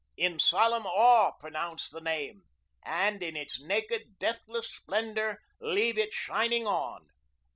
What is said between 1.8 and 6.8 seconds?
the name, and in its naked, deathless splendor leave it shining